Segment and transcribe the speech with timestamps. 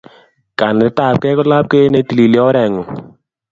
[0.59, 2.87] Kanetetapkei ko lapkeiyet ne itilili orengung